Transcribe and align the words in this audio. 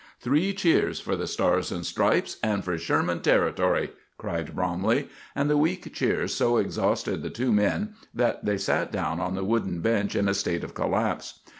"Three 0.19 0.51
cheers 0.55 0.99
for 0.99 1.15
the 1.15 1.27
stars 1.27 1.71
and 1.71 1.85
stripes, 1.85 2.37
and 2.41 2.65
for 2.65 2.75
Sherman 2.75 3.21
Territory!" 3.21 3.91
cried 4.17 4.55
Bromley, 4.55 5.09
and 5.35 5.47
the 5.47 5.57
weak 5.59 5.93
cheers 5.93 6.33
so 6.33 6.57
exhausted 6.57 7.21
the 7.21 7.29
two 7.29 7.53
men 7.53 7.93
that 8.11 8.43
they 8.43 8.57
sat 8.57 8.91
down 8.91 9.19
on 9.19 9.35
the 9.35 9.43
wooden 9.45 9.79
bench 9.81 10.15
in 10.15 10.27
a 10.27 10.33
state 10.33 10.63
of 10.63 10.73
collapse. 10.73 11.41